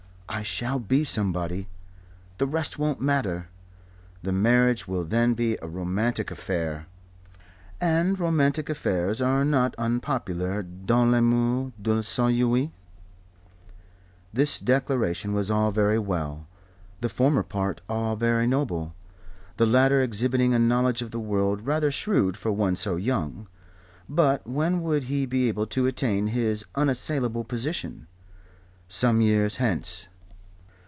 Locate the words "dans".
10.63-11.11